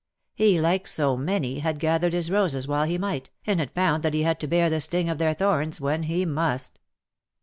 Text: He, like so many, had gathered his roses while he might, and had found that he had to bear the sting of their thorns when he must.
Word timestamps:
He, 0.33 0.59
like 0.59 0.87
so 0.87 1.15
many, 1.15 1.59
had 1.59 1.77
gathered 1.77 2.13
his 2.13 2.31
roses 2.31 2.67
while 2.67 2.85
he 2.85 2.97
might, 2.97 3.29
and 3.45 3.59
had 3.59 3.69
found 3.75 4.01
that 4.01 4.15
he 4.15 4.23
had 4.23 4.39
to 4.39 4.47
bear 4.47 4.67
the 4.67 4.81
sting 4.81 5.09
of 5.09 5.19
their 5.19 5.35
thorns 5.35 5.79
when 5.79 6.01
he 6.01 6.25
must. 6.25 6.79